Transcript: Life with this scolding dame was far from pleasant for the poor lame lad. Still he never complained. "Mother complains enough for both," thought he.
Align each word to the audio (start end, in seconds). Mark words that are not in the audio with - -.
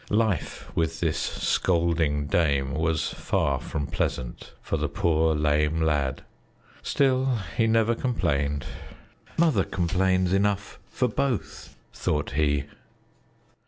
Life 0.09 0.71
with 0.75 0.99
this 0.99 1.19
scolding 1.19 2.25
dame 2.25 2.73
was 2.73 3.09
far 3.09 3.59
from 3.59 3.85
pleasant 3.85 4.51
for 4.59 4.75
the 4.75 4.89
poor 4.89 5.35
lame 5.35 5.79
lad. 5.79 6.23
Still 6.81 7.37
he 7.55 7.67
never 7.67 7.93
complained. 7.93 8.65
"Mother 9.37 9.63
complains 9.63 10.33
enough 10.33 10.79
for 10.89 11.07
both," 11.07 11.75
thought 11.93 12.31
he. 12.31 12.63